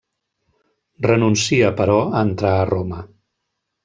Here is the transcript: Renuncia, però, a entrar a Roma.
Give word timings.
Renuncia, 1.07 1.69
però, 1.81 1.97
a 2.07 2.23
entrar 2.29 2.55
a 2.63 2.67
Roma. 2.75 3.03